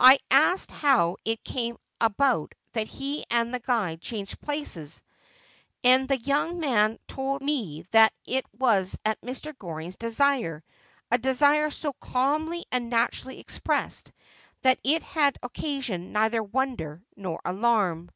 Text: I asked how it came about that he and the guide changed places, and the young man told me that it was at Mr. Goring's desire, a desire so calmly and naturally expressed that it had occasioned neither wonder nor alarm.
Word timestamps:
I 0.00 0.18
asked 0.32 0.72
how 0.72 1.18
it 1.24 1.44
came 1.44 1.78
about 2.00 2.56
that 2.72 2.88
he 2.88 3.22
and 3.30 3.54
the 3.54 3.60
guide 3.60 4.00
changed 4.02 4.40
places, 4.40 5.00
and 5.84 6.08
the 6.08 6.16
young 6.16 6.58
man 6.58 6.98
told 7.06 7.40
me 7.40 7.82
that 7.92 8.12
it 8.24 8.44
was 8.58 8.98
at 9.04 9.20
Mr. 9.20 9.56
Goring's 9.56 9.94
desire, 9.94 10.64
a 11.12 11.18
desire 11.18 11.70
so 11.70 11.92
calmly 11.92 12.64
and 12.72 12.90
naturally 12.90 13.38
expressed 13.38 14.10
that 14.62 14.80
it 14.82 15.04
had 15.04 15.38
occasioned 15.40 16.12
neither 16.12 16.42
wonder 16.42 17.04
nor 17.14 17.40
alarm. 17.44 18.10